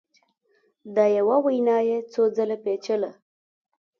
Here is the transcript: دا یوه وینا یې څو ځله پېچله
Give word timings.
دا 0.95 1.05
یوه 1.17 1.37
وینا 1.45 1.77
یې 1.89 1.97
څو 2.11 2.21
ځله 2.35 2.57
پېچله 2.63 3.11